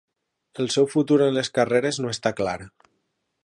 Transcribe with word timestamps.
El 0.63 0.71
seu 0.75 0.87
futur 0.93 1.17
en 1.25 1.37
les 1.37 1.53
carreres 1.59 2.03
no 2.05 2.15
està 2.17 2.33
clar. 2.41 2.59